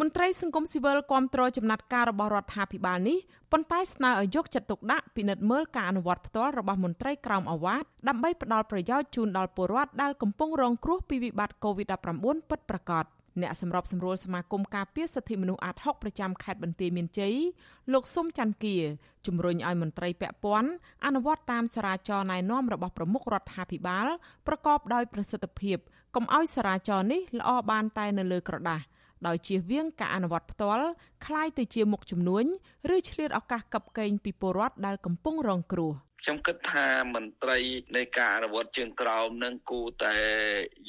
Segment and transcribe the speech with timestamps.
[0.00, 3.18] មន្ត្រីសង្គមស៊ីវិលគាំទ្រចំណាត់ការរបស់រដ្ឋាភិបាលនេះ
[3.52, 13.04] ប៉ុន្តែស្នើឲ្យយកចិត្តទុកដាក់ពិនិត្យមើលការអនុវត្តផ្ទាល់របស់មន្ត្រីក្រមអាវ៉ាតដើម្បីផ្ដល់ប្រយោជន៍ជូនដល់ពលរដ្ឋដែលកំពុងរងគ្រោះពីវិបត្តិ COVID-19 ពិតប្រាកដ
[13.42, 17.34] អ្នកសម្របសម្រួលសមាគមការពារសិទ្ធិមនុស្សអាត60ប្រចាំខេត្តបន្ទាយមានជ័យ
[17.92, 18.76] លោកសុំច័ន្ទគា
[19.26, 20.70] ជំរុញឲ្យមន្ត្រីពាក់ព័ន្ធ
[21.06, 24.06] អនុវត្តតាមសារាចរណែនាំរបស់ប្រមុខរដ្ឋាភិបាល
[24.46, 25.78] ប្រកបដោយប្រសិទ្ធភាព
[26.14, 28.84] កុំឲ្យសារាចរនេះល្អបានតែនៅលើក្រដាស់
[29.27, 30.87] ដោយជៀសវាងការអនុវត្តផ្ទាល់
[31.25, 32.45] คล้ายទៅជាមុខជំនួញ
[32.95, 35.91] ឬឆ្លៀតឱកាសកັບកេងពីពលរដ្ឋដែលកំពុងរងគ្រោះ
[36.21, 37.57] ខ្ញុំគិតថាមន្ត្រី
[37.95, 40.15] នៃការអនុវត្តជើងក្រោមនឹងគូតែ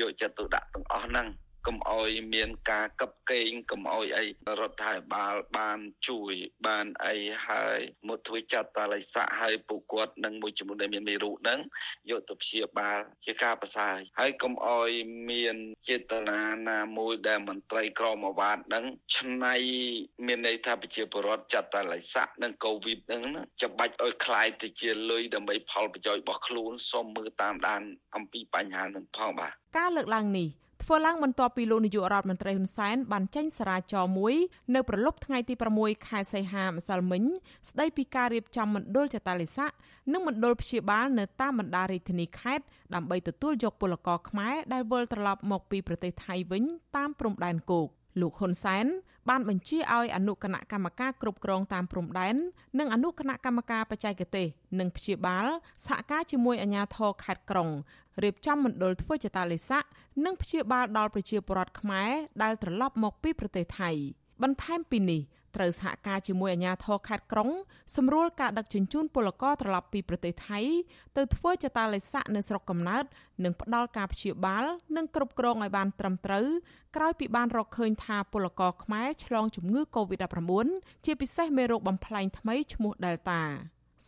[0.00, 1.26] យកចិត្តទុកដាក់ទាំងអស់ហ្នឹង
[1.66, 4.24] កុំអោយមានការកឹបកេងកុំអោយអី
[4.60, 6.32] រដ្ឋាភិបាលបានជួយ
[6.66, 7.16] បានអី
[7.48, 11.60] ហើយមកធ្វើចាត់តាល័យស័កហើយពួកគាត់នឹងមួយចំនួនដែលមានមេរោគហ្នឹង
[12.10, 14.90] យកទៅព្យាបាលជាការប្រសើរហើយកុំអោយ
[15.30, 15.56] មាន
[15.88, 16.40] ចេតនា
[16.70, 18.84] ណាមួយដែលមន្ត្រីក្រមអាវ៉ាតហ្នឹង
[19.16, 19.54] ឆ្នៃ
[20.26, 23.22] មានន័យថាប្រជាពលរដ្ឋចាត់តាល័យស័កនិងកូវីដហ្នឹង
[23.62, 27.82] ច្បាច់ឲ្យคล้ายទៅជាលុយដើម្បីផលប្រយោជន៍របស់ខ្លួនសូមមើលតាមដាន
[28.16, 30.48] អំពីបញ្ហានឹងផងបាទការលើកឡើងនេះ
[30.83, 34.35] ធ្វើឡើងបន្ទាប់ពីលោកនាយករដ្ឋមន្ត្រីហ៊ុនសែនបានចេញសារាចរមួយ
[34.75, 37.23] នៅប្រលប់ថ្ងៃទី6ខែសីហាម្សិលមិញ
[37.69, 39.71] ស្ដីពីការរៀបចំមណ្ឌលចតាលិស័ក
[40.13, 46.63] និងមណ្ឌលព្យាបាលនៅតាមបណ្ដារាជធានីខេត្តដើម្បីទទួលយកពលករខ្មែរដែលវិលត្រឡប់មកពីប្រទេសថៃវិញ
[46.95, 48.85] តាមព្រំដែនគោក លោកហ៊ុនសែន
[49.29, 52.35] បានបញ្ជាឲ្យអនុគណៈកម្មការគ្រប់គ្រងតាមព្រំដែន
[52.79, 54.47] និងអនុគណៈកម្មការបច្ចេកទេស
[54.79, 55.47] និងព្យាបាល
[55.87, 57.69] សហការជាមួយអាជ្ញាធរខេត្តក្រុង
[58.23, 59.83] រៀបចំមណ្ឌលធ្វើចតាលិស័ក
[60.25, 62.11] និងព្យាបាលដល់ប្រជាពលរដ្ឋខ្មែរ
[62.43, 63.89] ដែលត្រឡប់មកពីប្រទេសថៃ
[64.41, 65.21] បន្ថែមពីនេះ
[65.55, 67.49] ត្រូវសហការជាមួយអាជ្ញាធរខេត្តក្រុង
[67.95, 70.59] សម្រួលការដឹកជញ្ជូនពលករត្រឡប់ពីប្រទេសថៃ
[71.17, 73.03] ទៅធ្វើចតាលិស័កនៅស្រុកកំណើត
[73.43, 74.65] និងផ្ដល់ការព្យាបាល
[74.97, 76.47] និងគ្រប់គ្រងឲ្យបានត្រឹមត្រូវ
[76.95, 80.67] ក្រោយពីបានរកឃើញថាពលករខ្មែរឆ្លងជំងឺ Covid-19
[81.05, 83.41] ជាពិសេសមេរោគបំផ្លែងថ្មីឈ្មោះ Delta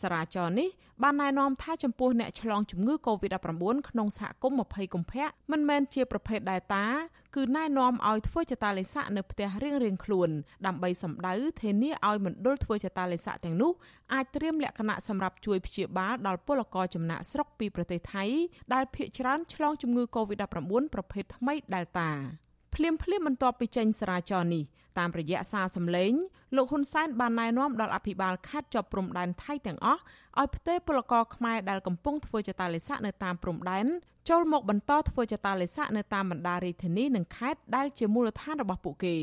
[0.00, 0.68] សារាចរនេះ
[1.02, 6.84] បានណែនាំថាចំពោះអ្នកឆ្លងជំងឺ Covid-19 ក្នុងសហគមន៍20កុម្ភៈមិនមែនជាប្រភេទ Delta
[7.36, 10.30] គឺណែនាំឲ្យធ្វើចតាលិស័កនៅផ្ទះរៀងៗខ្លួន
[10.66, 13.72] ដើម្បីសម្ដៅធានាឲ្យមណ្ឌលធ្វើចតាលិស័កទាំងនោះ
[14.12, 18.24] អាចត្រៀមលក្ខណៈសម្រាប់ជួយព្យាបាលដល់ពលករចំណាក់ស្រុកពីប្រទេសថៃ
[18.74, 22.10] ដែលភ ieck ច្រើនឆ្លងជំងឺ Covid-19 ប្រភេទថ្មី Delta
[22.74, 24.64] ភ្លាមភ្លាមបន្ទាប់ពីចេញសារាចរនេះ
[24.98, 26.12] តាមរយៈសារសម្លេង
[26.56, 30.00] លោកហ៊ុនសែនបានណែនាំដល់អភិបាលខេត្តជាប់ព្រំដែនថៃទាំងអស់
[30.40, 33.86] ឲ្យផ្ទេរពលករខ្មែរដែលកំពុងធ្វើចតាលិស័កនៅតាមព្រំដែន
[34.30, 39.16] ចូលមកបន្តធ្វើចតាលិស័កនៅតាមបណ្ដារាជធានីនិងខេត្តដែលជាមូលដ្ឋានរបស់ពួកគេ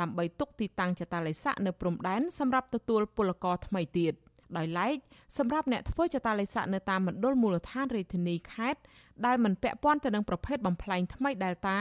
[0.00, 4.14] ដើម្បីទុកទីតាំងចតាលិស័កនៅព្រំដែនសម្រាប់ទទួលពលករថ្មីទៀត
[4.56, 4.96] ដោយឡែក
[5.38, 8.80] សម្រាប់អ្នកធ្វើចតាលិស័កនៅតាមមណ្ឌលមូលដ្ឋានរាជធានីខេត្ត
[9.26, 11.78] ដែលមិនពាក់ព័ន្ធទៅនឹងប្រភេទបំផ្លែងថ្មី Delta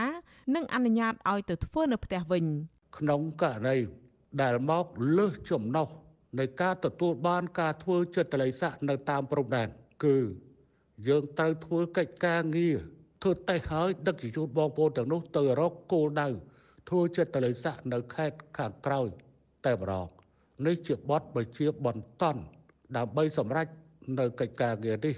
[0.55, 2.45] និងអនុញ្ញាតឲ្យទៅធ្វើនៅផ្ទះវិញ
[2.97, 3.77] ក្នុងករណី
[4.41, 4.85] ដែលមក
[5.17, 5.87] លើសចំណុះ
[6.39, 9.69] នៃការទទួលបានការធ្វើចិត្តលិស័កនៅតាមព្រំដែន
[10.05, 10.17] គឺ
[11.07, 12.77] យើងត្រូវធ្វើកិច្ចការងារ
[13.23, 16.27] ធ្វើតេស្តហើយដឹកជញ្ជូនបងប្អូនទាំងនោះទៅរកគោលដៅ
[16.89, 19.07] ធ្វើចិត្តលិស័កនៅខេត្តខាងក្រោយ
[19.65, 20.07] តែម្ដង
[20.65, 22.23] នេះជាបទបញ្ជាបន្ត
[22.97, 23.67] ដើម្បីសម្រេច
[24.19, 25.15] នៅកិច្ចការងារនេះ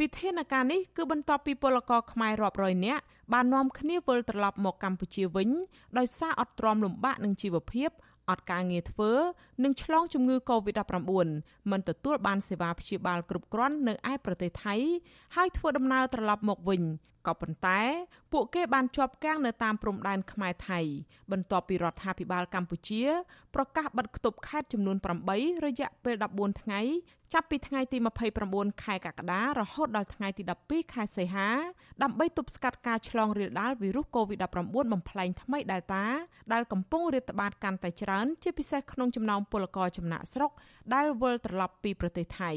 [0.00, 5.48] វិធានការនេះគឺបន្ទាប់ពីពលករខ្មែររាប់រយនាក់បាននាំគ្នាវិលត្រឡប់មកកម្ពុជាវិញ
[5.98, 7.90] ដោយសារអត់ទ្រាំលំបាកនឹងជីវភាព
[8.30, 9.10] អត់ការងារធ្វើ
[9.64, 14.74] និងឆ្លងជំងឺ Covid-19 មិនទទួលបានសេវាព្យាបាលគ្រប់គ្រាន់នៅឯប្រទេសថៃ
[15.36, 16.82] ហើយធ្វើដំណើរត្រឡប់មកវិញ
[17.28, 17.80] ក៏ប៉ុន្តែ
[18.32, 20.80] ពួកគេបានជាប់គាំងនៅតាមព្រំដែនខ្មែរថៃ
[21.32, 23.02] បន្ទាប់ពីរដ្ឋាភិបាលកម្ពុជា
[23.54, 24.96] ប្រកាសបិទគប់ខេត្តចំនួន
[25.30, 26.80] 8រយៈពេល14ថ្ងៃ
[27.34, 27.98] ចាប់ពីថ្ងៃទី
[28.40, 31.48] 29ខែកក្កដារហូតដល់ថ្ងៃទី12ខែសីហា
[32.02, 36.04] ដើម្បីទប់ស្កាត់ការឆ្លងរាលដាលវីរុស COVID-19 បំផ្លែងថ្មី Delta
[36.52, 40.50] ដែលកំពុងរាតត្បាតកាន់តែច្រើន ជាពិសេសក្នុងចំណោមពលករចំណាក់ស្រុក
[40.94, 42.52] ដែលវិលត្រឡប់ពីប្រទេសថៃ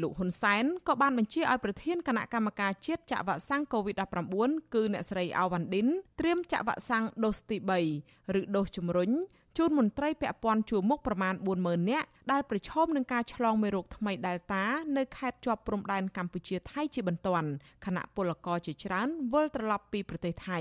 [0.00, 5.86] លោកហ៊ុនសែនក៏បានបញ្ជាឲ្យប្រធានគណៈកម្មការជាតិចាក់វ៉ាក់សាំង COVID-19 គឺអ្នកស្រីអាវ៉ាន់ឌិន
[6.20, 7.56] ត្រៀមចាក់វ៉ាក់សាំងដូសទី
[7.96, 9.10] 3ឬដូសជំរុញ
[9.58, 14.62] ជូនមន្ត្រីពាក់ព័ន្ធជួរមុខប្រមាណ40000នាក់ដែលប្រឈមនឹងការឆ្លងមេរោគថ្មី Delta
[14.96, 17.48] នៅខេត្តជាប់ព្រំដែនកម្ពុជាថៃជាបន្ទាន់
[17.86, 20.60] ខណៈពលករជាច្រើនវិលត្រឡប់ពីប្រទេសថៃ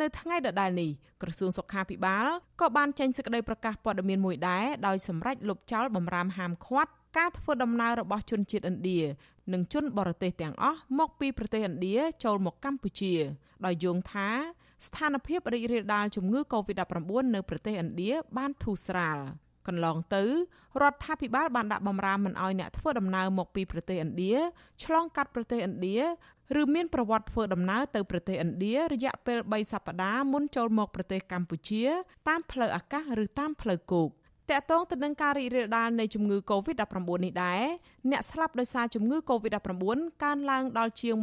[0.00, 0.90] នៅថ្ងៃដដែលនេះ
[1.22, 2.26] ក្រសួងសុខាភិបាល
[2.60, 9.00] ក៏បានចេញសេចក្តីប្រកាសព័ត៌មានមួយដែរដោយសម្រេចលុបចោលបំរាមហាមឃាត់ ការធ្វើដំណើររបស់ជនជាតិឥណ្ឌា
[9.52, 13.14] និងជនបរទេសទាំងអស់មកពីប្រទេសឥណ្ឌាចូលមកកម្ពុជា
[13.64, 14.28] ដោយយោងថា
[14.86, 19.18] ស្ថានភាពរីករាលដាលជំងឺ Covid-19 នៅប្រទេសឥណ្ឌាបានធូរស្រាល
[19.68, 20.24] កន្លងទៅ
[20.80, 24.34] រដ្ឋាភិបាលបានដាក់បំរាមមិនឲ្យអ្នកធ្វើដំណើរមកពីប្រទេសឥណ្ឌា
[24.84, 25.98] ឆ្លងកាត់ប្រទេសឥណ្ឌា
[26.60, 31.84] ឬមានប្រវត្តិធ្វើដំណើរទៅប្រទេសឥណ្ឌារយៈពេល3សប្តាហ៍មុនចូលមកប្រទេសកម្ពុជា
[32.28, 34.10] តាមផ្លូវអាកាសឬតាមផ្លូវគោក
[34.50, 37.62] តកតងទៅនឹងការរីករាលដាលនៃជំងឺ Covid-19 នេះដែរ
[38.10, 39.72] អ្នកស្លាប់ដោយសារជំងឺ Covid-19
[40.22, 41.14] កើនឡើងដល់ជាង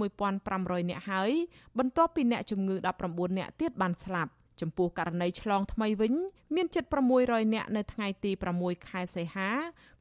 [0.41, 1.31] 1500នាក់ហើយ
[1.77, 2.75] បន្ទាប់ពីអ្នកជំងឺ
[3.07, 4.31] 19នាក់ទៀតបានស្លាប់
[4.61, 6.13] ចំពោះករណីឆ្លងថ្មីវិញ
[6.55, 6.83] មានជិត
[7.19, 8.31] 600នាក់នៅថ្ងៃទី
[8.61, 9.49] 6ខែសីហា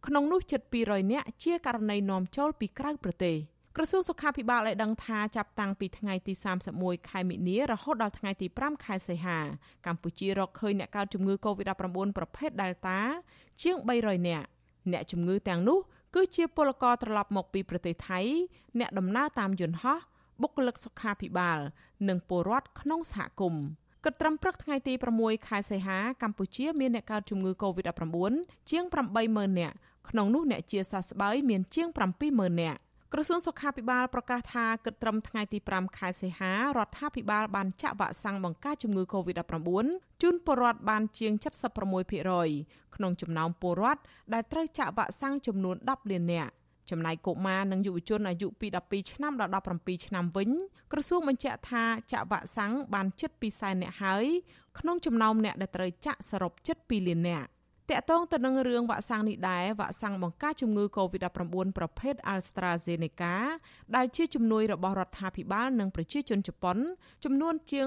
[0.07, 3.37] ក្នុងនោះជិត200នាក់ជាករណីនាំចូលពីក្រៅប្រទេស។
[3.77, 6.33] ក្រសួងសុខាភិបាលបានដឹងថាចាប់តាំងពីថ្ងៃទី
[6.73, 9.39] 31ខែមិនិនារហូតដល់ថ្ងៃទី5ខែសីហា
[9.87, 12.99] កម្ពុជារកឃើញអ្នកកើតជំងឺ Covid-19 ប្រភេទ Delta
[13.63, 14.47] ជាង300នាក់
[14.93, 15.79] អ្នកជំងឺទាំងនោះ
[16.15, 18.21] គឺជាពលករត្រឡប់មកពីប្រទេសថៃ
[18.79, 19.99] អ្នកដំណើរតាមយន្តហោះ
[20.43, 21.59] បុគ្គលិកសុខាភិបាល
[22.09, 23.65] និងពលរដ្ឋក្នុងសហគមន៍
[24.05, 28.33] គិតត្រឹមព្រឹកថ្ងៃទី6ខែសីហាកម្ពុជាមានអ្នកកើតជំងឺ Covid-19
[28.71, 28.85] ជាង
[29.23, 29.77] 80000នាក់
[30.09, 31.89] ក្នុងនោះអ្នកជាសះស្បើយមានជាង
[32.25, 32.81] 70000នាក់
[33.15, 39.87] ក្រសួងសុខាភិបាលប្រកាសថាគិតត្រឹមថ្ងៃទី5ខែសីហារដ្ឋាភិបាលបានចាក់វ៉ាក់សាំងបង្ការជំងឺ Covid-19
[40.23, 41.33] ជូនពលរដ្ឋបានជាង
[42.15, 44.01] 76%ក្នុងចំណោមពលរដ្ឋ
[44.33, 46.53] ដែលត្រូវចាក់វ៉ាក់សាំងចំនួន10លាននាក់
[46.91, 50.51] ចំណែកកុមារនិងយុវជនអាយុពី12ឆ្នាំដល់17ឆ្នាំវិញ
[50.93, 54.27] ក្រសួងបញ្ជាក់ថាចាក់វ៉ាក់សាំងបានជិត2សែននាក់ហើយ
[54.79, 57.49] ក្នុងចំណោមអ្នកដែលត្រូវចាក់សរុបជិត2លាននាក់
[57.91, 63.35] តកតងទៅនឹងរឿងវ៉ាក់សាំងនេះដែរវ៉ាក់សាំងបង្ការជំងឺ Covid-19 ប្រភេទ AstraZeneca
[63.97, 66.77] ដែលជាជំនួយរបស់រដ្ឋាភិបាលនិងប្រជាជនជប៉ុន
[67.25, 67.87] ចំនួនជាង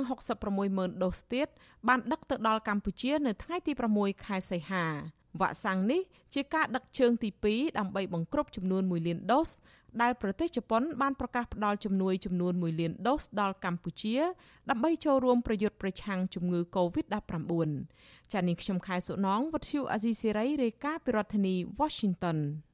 [0.52, 1.48] 66,000ដូសទៀត
[1.88, 4.86] បានដឹកទៅដល់កម្ពុជានៅថ្ងៃទី6ខែសីហា
[5.42, 6.02] វ៉ាក់សាំងនេះ
[6.34, 9.50] ជាការដឹកជើងទី2ដើម្បីបង្គ្រប់ចំនួន1លានដូស
[10.02, 14.16] ដែលប្រទេសជប៉ុនបានប្រកាសផ្តល់ជំនួយចំនួន1លានដូសដល់កម្ពុជា
[14.70, 17.52] ដើម្បីចូលរួមប្រយុទ្ធប្រឆាំងជំងឺ Covid-19
[18.32, 22.38] ចា៎នាងខ្ញុំខែសុណងវັດឈូអាស៊ីសេរីរាយការណ៍ពីរដ្ឋធានី Washington